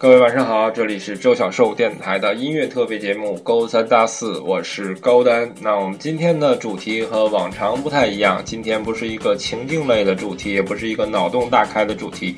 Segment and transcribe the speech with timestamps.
[0.00, 5.52] 各位晚上好，这里是周小寿电台的音乐特别节目《勾三搭四》，我是高丹。
[5.60, 12.36] 那我们今天的主题和往常不太一样，今天不是一个情境类的主题，也不是一个脑洞大开的主题，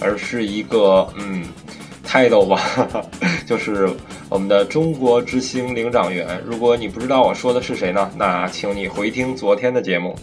[0.00, 1.44] 而是一个嗯
[2.02, 3.06] ，title 吧，
[3.46, 3.86] 就是
[4.30, 6.42] 我们的中国之星领涨员。
[6.46, 10.16] 如果你不知道我说的是谁呢，那请你回听昨天的节目。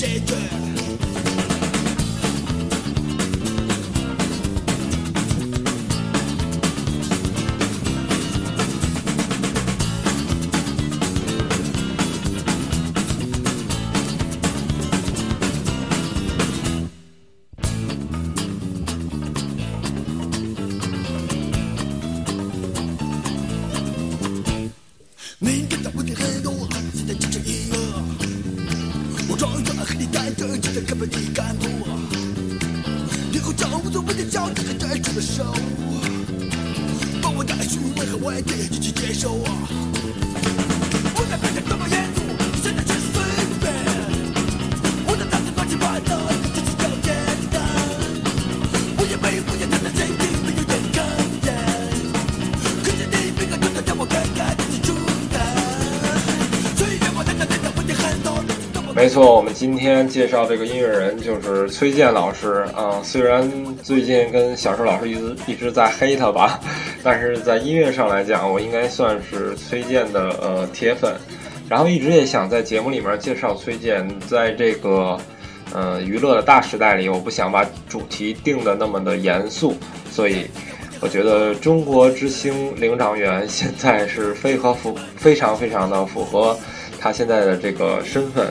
[0.00, 0.59] DJ
[59.00, 63.00] 没错，我们今天介绍这个音乐人就是崔健老师啊。
[63.02, 66.60] 虽然最近跟小寿老师一直一直在黑他吧，
[67.02, 71.16] 但是在音乐上来讲，我应该算是崔健的呃铁粉。
[71.66, 75.18] 然后一直也想在节目里面介绍崔健，在这个
[75.72, 79.74] 呃娱乐的大时代里，我不想把主题定的那么的严肃，
[80.12, 80.44] 所以
[81.00, 86.54] 我觉得中国之星领涨员现在是非合符，非常非常的符合
[87.00, 88.46] 他现在的这个身份。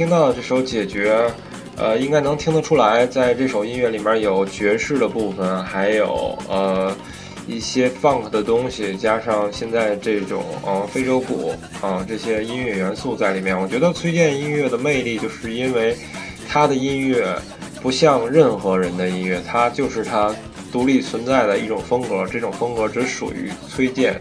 [0.00, 1.12] 听到这首《解决》，
[1.76, 6.96] 呃，应该能听得出来，在这首音乐里面有爵士的部分，还有呃
[7.46, 11.52] 一些 funk 的东西，加上现在这种呃非洲鼓
[11.82, 13.60] 啊这些音乐元素在里面。
[13.60, 15.94] 我觉得崔健音乐的魅力，就是因为
[16.48, 17.36] 他的音乐
[17.82, 20.34] 不像任何人的音乐，他就是他
[20.72, 24.18] 独立存在的一种风格，这种风格只属于崔健，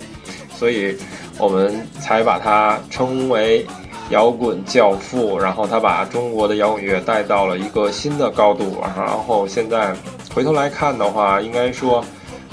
[0.54, 0.98] 所以
[1.38, 3.66] 我们才把它称为。
[4.10, 9.94] 摇滚教父，然后他把中国的摇滚乐带到了一个新的高度，然后现在
[10.34, 12.04] 回头来看的话，应该说，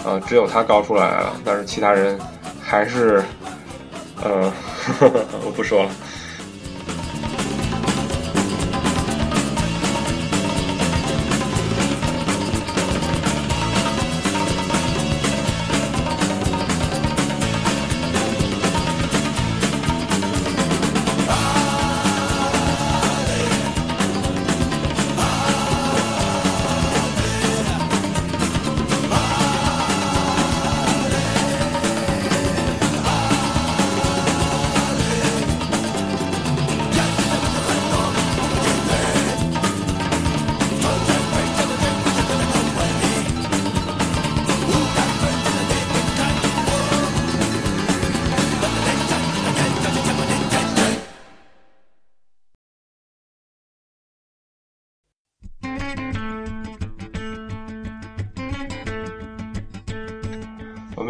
[0.04, 2.18] 呃，只有他高出来了，但是其他人
[2.60, 3.24] 还是，
[4.22, 4.52] 呃，
[5.44, 5.90] 我不说了。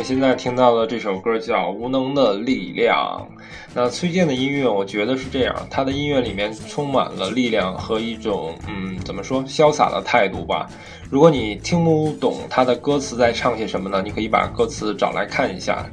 [0.06, 3.26] 现在听到的这首歌叫《无能的力量》。
[3.74, 10.70] 那崔健的音乐，我觉得是这样，他的音乐里面充满了力量和一种嗯，怎么说，潇洒的态度吧。
[11.10, 14.00] 如果你听不懂他的歌词在唱些什么呢？
[14.00, 15.84] 你可以把歌词找来看一下，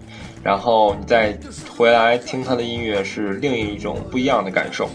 [0.44, 1.36] 然后你再
[1.76, 4.88] 回来听他的音乐，是另一种不一样的感受。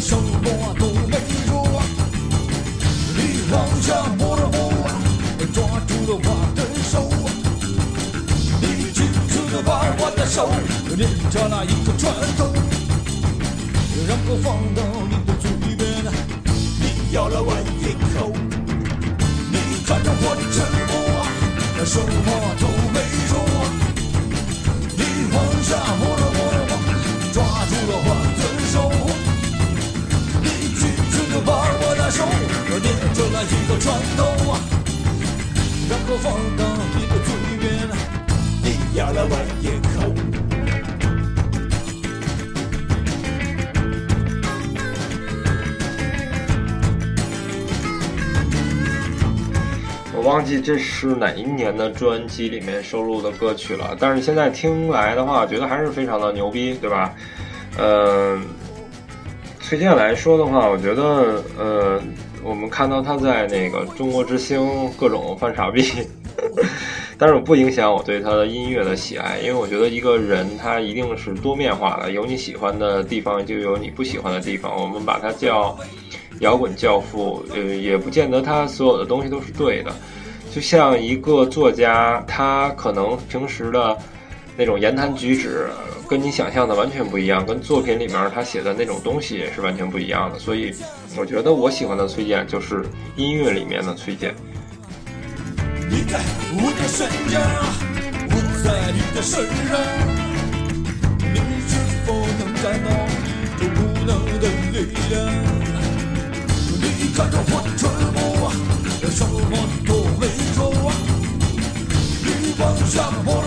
[0.00, 0.24] 什么
[0.78, 1.82] 都没说，
[3.14, 3.18] 你
[3.52, 6.26] 往下摸，我抓住了我
[6.56, 6.58] 的
[6.90, 6.94] 手，
[8.62, 8.98] 你紧
[9.28, 10.48] 紧的把我的手，
[10.88, 12.50] 就连着那一个拳头，
[13.94, 15.44] 也让我放到你的嘴
[15.76, 15.78] 边，
[16.80, 17.52] 你咬了我
[17.82, 18.32] 一口，
[19.52, 20.56] 你看着我的沉
[20.88, 20.92] 默，
[21.76, 22.08] 那什么
[22.58, 22.96] 都没
[23.28, 23.32] 说，
[24.96, 24.98] 你
[25.34, 25.70] 往下
[26.00, 26.09] 摸。
[33.42, 34.24] 一个拳头，
[35.88, 36.64] 然后放到
[36.94, 37.28] 你的嘴
[37.58, 37.88] 边，
[38.62, 38.66] 你
[38.96, 39.88] 咬了我一口。
[50.12, 57.14] 我忘记这是哪一年的专辑里面收录的歌曲了，但是现在听来的话，觉得还是非常的牛逼，对吧？
[57.78, 58.38] 呃，
[59.70, 62.02] 崔健来说的话，我觉得，呃，
[62.42, 65.84] 我们看到他在那个中国之星各种犯傻逼，
[67.16, 74.76] 但是我不影响我对他的音乐的喜爱，因为我觉得一个人他一定是多面化的，有你喜欢的地方，就有你不喜欢的地方。
[74.76, 75.78] 我们把他叫。
[76.40, 79.92] 摇滚教父，呃，也不见得他所有的东西都是对的。
[80.50, 83.94] 就像一个作家，他可能平时的
[84.56, 85.68] 那种言谈举止，
[86.10, 90.36] 跟你想象的完全不一样，跟作品里面他写的那种东西也是完全不一样的。
[90.40, 90.74] 所以，
[91.16, 92.84] 我觉得我喜欢的崔健就是
[93.14, 94.34] 音乐里面的崔健。
[95.88, 96.18] 你在
[96.50, 97.40] 我的身边，
[98.28, 98.34] 我
[98.64, 99.78] 在你的身上，
[101.32, 101.38] 你
[101.70, 102.90] 是否能感到
[103.56, 104.10] 这无能
[104.40, 105.14] 的力量？
[106.82, 108.50] 你看着我沉默，
[109.12, 109.54] 什么
[109.86, 110.26] 都没
[110.56, 110.58] 说。
[112.26, 112.28] 你
[112.58, 113.39] 往下摸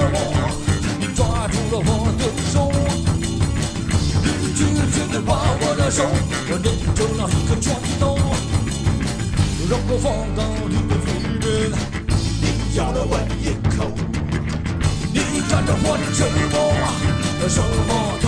[4.63, 8.15] 紧紧地把我的手我捏成了一个拳头，
[9.69, 10.05] 让我放
[10.35, 10.39] 到
[10.69, 11.05] 你的嘴
[11.39, 11.43] 边，
[12.41, 12.43] 你
[12.75, 13.43] 咬了我一
[13.75, 13.77] 口。
[15.11, 15.15] 你
[15.49, 16.17] 看着我的沉
[16.49, 16.55] 默，
[17.49, 17.89] 什么
[18.21, 18.25] 都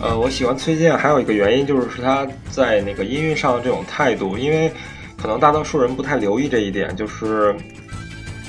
[0.00, 4.70] 呃我喜欢崔健还有一个原因就是是他在那个音乐上的这种态度，因为
[5.20, 7.52] 可能大多数人不太留意这一点，就是，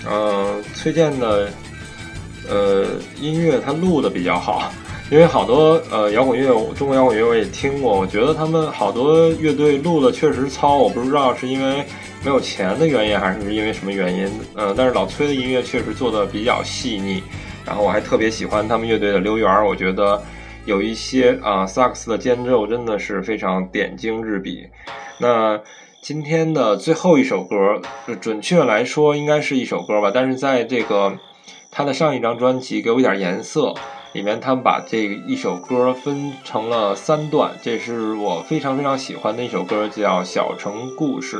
[0.07, 1.49] 呃，崔健的
[2.47, 2.85] 呃
[3.19, 4.71] 音乐他录的比较好，
[5.09, 11.83] 因为好多呃摇滚乐，中国摇滚乐我也听过，我觉得他们好多乐队录的确实糙，我不知道是因为
[12.23, 17.23] 没有钱的原因还是因为什么原因，呃，但是老崔的音乐确实做的比较细腻，
[17.65, 20.21] 然后我还特别喜欢他们乐队的刘源，我觉得。
[20.69, 24.67] 有一些啊，萨克斯的间奏真的是非常点睛之笔。
[25.17, 25.59] 那
[25.99, 27.81] 今天的最后一首歌，
[28.21, 31.17] 准确来说应该是一首歌吧，但是在这个
[31.71, 33.61] 他的上一张专辑《给我一点颜色》
[34.13, 41.37] 里面，他们把这一首歌分成了三段，这是我非常非常喜欢的一首歌，叫《小城故事》。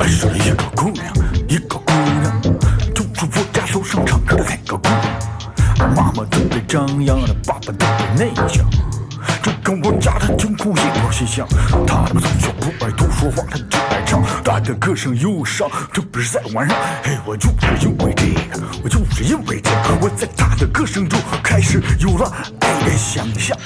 [0.00, 1.04] 爱上了一个姑娘，
[1.46, 2.40] 一个姑娘。
[3.22, 4.88] 我家手上唱歌的那个姑
[5.76, 8.68] 娘，妈妈特别张扬，爸爸特别内向，
[9.40, 11.46] 这跟我家的情况一模一样。
[11.86, 16.76] 他们从小不爱多说话，他就爱唱，他的歌声忧伤，特别是在晚上。
[17.04, 22.28] 嘿，我就是因为这个，我就是因为这个，我在他的歌声中开始有了
[22.62, 23.56] 爱的想象。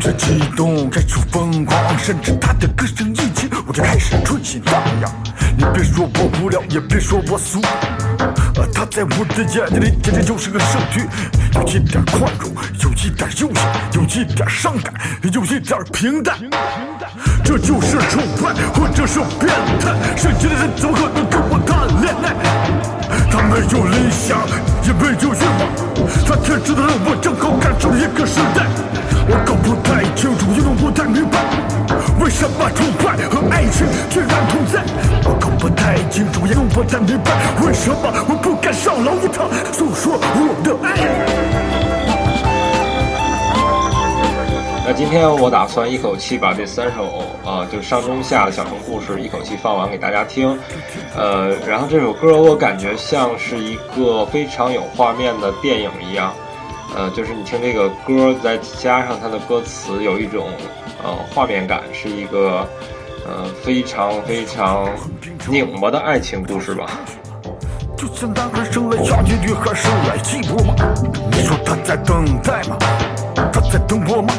[0.00, 5.12] 着激动，开出疯狂，甚至他的歌声一起，我就开始春心荡漾。
[5.58, 11.06] 你别说我无聊，也别说我俗，啊，他在我的眼睛里简直就是个圣曲，
[11.54, 12.50] 有一点宽容，
[12.82, 16.38] 有一点悠闲，有一点伤感，有一点平淡。
[17.44, 20.16] 这就是崇拜，或者是变态。
[20.16, 22.34] 圣洁的人怎么可能跟我谈恋爱？
[23.30, 24.38] 他没有理想，
[24.82, 25.62] 也没有愿望，
[26.26, 28.66] 他天真的让我正好赶上了一个时代。
[29.28, 31.38] 我搞不太清楚，也弄不太明白，
[32.22, 34.82] 为什么崇拜和爱情居然同在？
[35.24, 37.32] 我搞不太清楚，也弄不太明白，
[37.64, 37.96] 为什么
[38.28, 40.96] 我不敢上楼一趟诉说我的爱？
[44.86, 50.58] 那今天我打算一口气把这三首呃，就上中下的小城故事一口气放完给大家听，
[51.16, 56.32] 呃，然后这首歌我感觉像是一个非常有画面的电影一样，
[56.96, 60.48] 呃，就是你听这个歌，再加上它的歌词，有一种
[61.02, 62.66] 呃画面感，是一个
[63.24, 64.88] 呃非常非常
[65.48, 66.86] 拧巴的爱情故事吧。
[67.96, 70.74] 就像男孩生来下雨，女孩生来寂寞吗？
[71.32, 72.76] 你说他在等待吗？
[73.52, 74.34] 他在等我吗？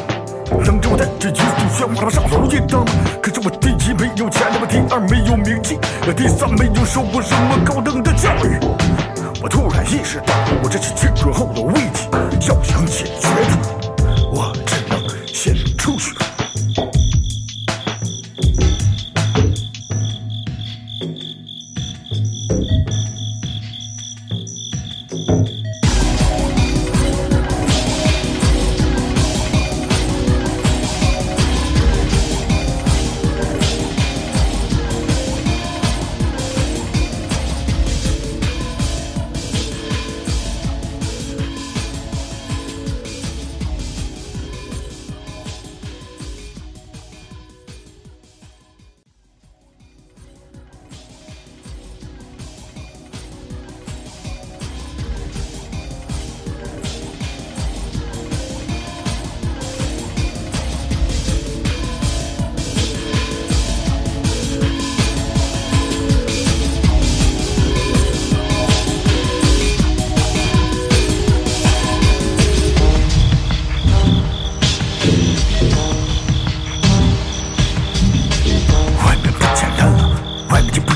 [0.64, 2.84] 等着我带着一束鲜花上楼一趟。
[3.22, 5.78] 可是我第一没有钱，那么第二没有名气，
[6.14, 8.58] 第三没有受过什么高等的教育。
[9.40, 12.08] 我突然意识到，我这是青春后的危机，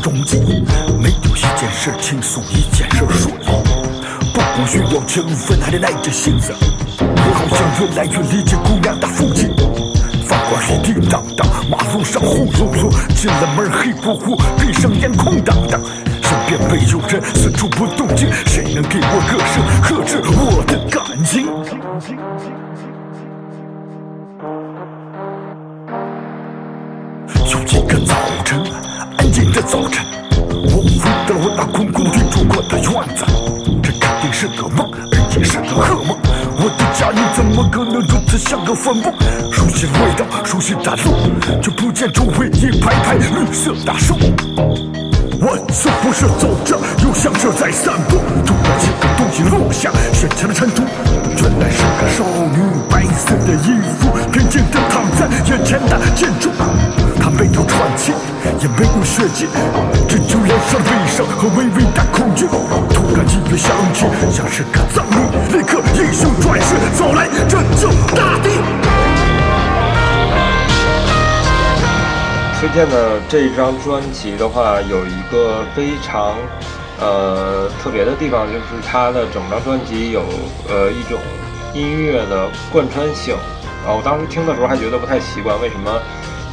[0.07, 0.63] 外面就不容易，
[1.03, 3.47] 没有一件事轻松，一件事顺利。
[4.33, 6.55] 不光需要勤奋，还得耐着性子。
[7.01, 9.49] 我好像越来越理解姑娘的父亲。
[10.25, 15.81] 饭馆里叮当当，马路上呼噜噜，进了门黑乎乎，闭上眼空荡荡。
[16.23, 21.49] 身边没有人，四处不动静，谁能给我歌声克制我的感情？
[29.57, 30.05] 的早晨，
[30.37, 33.25] 我回到了我那空空地住过的院子。
[33.83, 36.15] 这肯定是个梦，而且是个噩梦。
[36.59, 39.05] 我的家里怎么可能如此像个坟墓？
[39.51, 44.15] 熟悉的味道，熟悉的路，却不见周围一排排绿色大树。
[45.47, 46.77] 我似乎是走着，
[47.07, 48.19] 又像是在散步。
[48.45, 50.83] 突然，一个东西落下，掀起了尘土。
[51.39, 52.59] 原来是个少女，
[52.91, 56.51] 白色的衣服，平静地躺在眼前的建筑。
[57.23, 58.11] 她没有喘气，
[58.59, 59.47] 也没有血迹，
[60.09, 62.49] 只有脸上的悲伤和微微的恐惧。
[62.91, 67.87] 突然音乐响起，像是个葬礼，立刻英雄转世走来拯救
[68.17, 68.76] 大地。
[72.77, 76.37] 推荐的这张专辑的话，有一个非常
[77.01, 80.21] 呃特别的地方，就是它的整张专辑有
[80.69, 81.19] 呃一种
[81.73, 83.35] 音乐的贯穿性
[83.87, 83.97] 啊。
[83.97, 85.91] 我当时听的时候还觉得不太习惯，为什么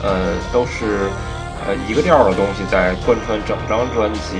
[0.01, 1.09] 呃都是
[1.67, 4.39] 呃一个调的东西在贯穿整张专辑？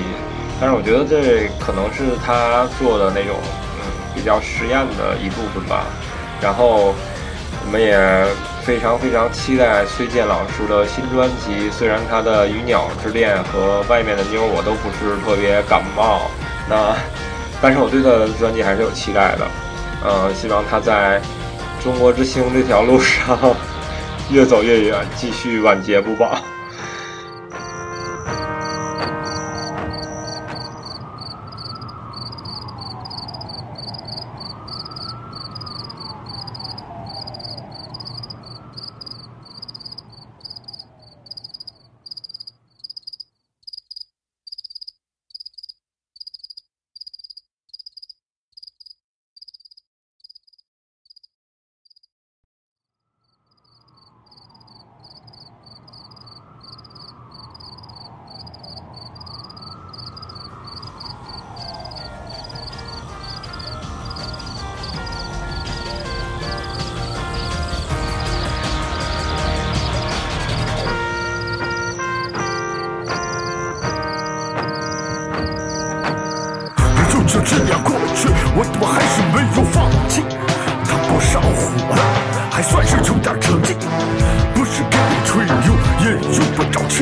[0.61, 3.35] 但是我觉得这可能是他做的那种
[3.75, 3.83] 嗯
[4.15, 5.83] 比较实验的一部分吧。
[6.39, 6.95] 然后
[7.65, 7.99] 我们也
[8.65, 11.69] 非常非常期待崔健老师的新专辑。
[11.69, 16.31] 虽然他的《鱼鸟之恋》和《外面的妞》我都不是特别感冒，
[16.69, 16.95] 那
[17.61, 19.47] 但是我对他的专辑还是有期待的。
[20.03, 21.21] 呃，希望他在
[21.83, 23.37] 中国之星这条路上
[24.31, 26.37] 越走越远，继续晚节不保。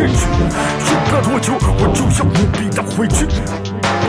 [0.02, 0.26] 不着谦虚。
[0.88, 3.28] 用不了多久，我就要无比的回去。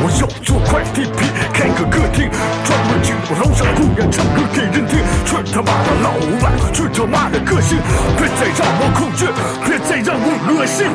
[0.04, 2.30] 我要做块地皮，开个歌厅，
[2.64, 4.98] 专门进入楼上公园唱歌给人听。
[5.24, 7.78] 去他妈的老板，去他妈的个性，
[8.16, 9.26] 别再让我恐惧，
[9.66, 10.86] 别再让我恶心。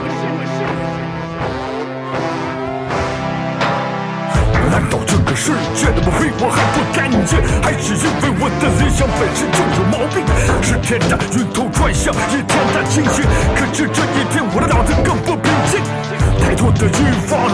[4.70, 7.40] 难道这个世界那么黑，我还不干净？
[7.64, 10.26] 还是因为我的理想本身就有毛病？
[10.62, 13.24] 是天的晕头转向，一天的清醒。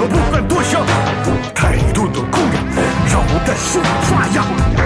[0.03, 0.83] 我，不敢多想。
[1.55, 2.60] 太多的姑娘
[3.07, 3.79] 让我的心
[4.12, 4.43] 发痒。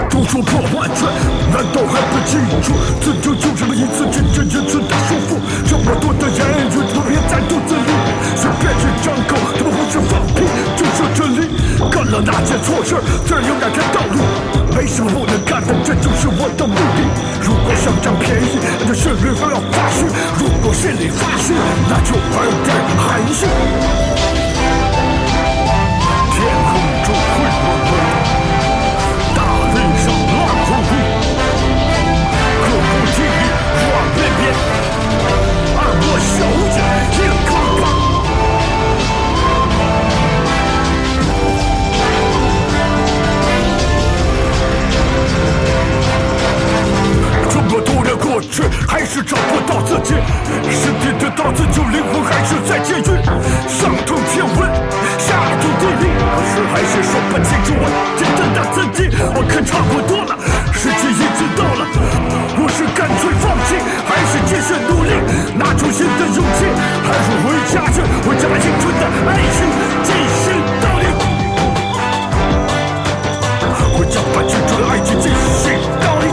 [0.08, 1.06] 都说破万卷，
[1.50, 2.74] 难道还不清楚？
[3.02, 5.38] 自救就是那一次真真一次的束缚。
[5.66, 6.38] 这么多的言
[6.70, 7.90] 语都憋在肚子里，
[8.38, 10.46] 随便一张口，他们不是放屁
[10.76, 11.50] 就是真理。
[11.90, 14.22] 干了那件错事儿，自然有两条道路。
[14.74, 17.02] 没什么不能干的，这就是我的目的。
[17.42, 20.06] 如果想占便宜，那就心里不要发虚；
[20.38, 21.54] 如果心里发虚，
[21.90, 24.47] 那就玩点含蓄。
[59.38, 60.34] 我看差不多了，
[60.74, 61.86] 时机已经到了。
[62.58, 65.14] 我是干脆放弃，还是继续努力，
[65.54, 66.66] 拿出新的勇气，
[67.06, 69.62] 还是回家去，为这把青春的爱情
[70.02, 70.10] 继
[70.42, 70.50] 续
[70.82, 71.06] 倒立。
[73.94, 75.70] 我要把青春的爱情继续
[76.02, 76.26] 倒立。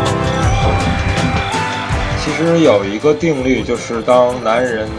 [2.24, 4.90] 其实有一个定律，就是当男人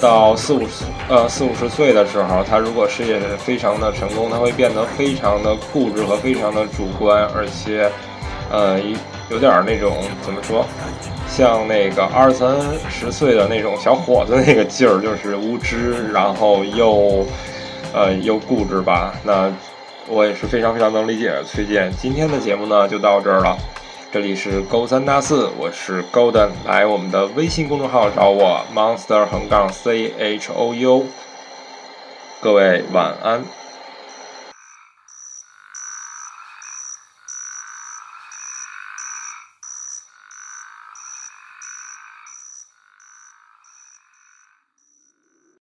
[0.00, 7.90] 到四五十呃四五十岁的时候，他如果事业非常的成功，他会变得非常的固执和非常的主观，而且
[8.48, 8.80] 呃
[9.28, 10.64] 有点那种怎么说，
[11.28, 12.56] 像那个二三
[12.88, 17.26] 十岁的那种小伙子那个劲儿，就是无知，然后又
[17.92, 19.12] 呃又固执吧。
[19.24, 19.52] 那
[20.06, 21.92] 我也是非常非常能理解崔健。
[21.98, 23.58] 今天的节目呢就到这儿了。
[24.12, 31.06] 这里是勾三搭四，我是 Golden，来我们的微信公众号找我 Monster 横杠 C H O U，
[32.40, 33.44] 各位晚安。